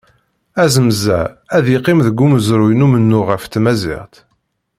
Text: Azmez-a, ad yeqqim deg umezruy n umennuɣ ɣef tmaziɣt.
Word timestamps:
Azmez-a, 0.63 1.21
ad 1.57 1.65
yeqqim 1.71 1.99
deg 2.07 2.17
umezruy 2.25 2.73
n 2.75 2.85
umennuɣ 2.85 3.25
ɣef 3.29 3.43
tmaziɣt. 3.45 4.13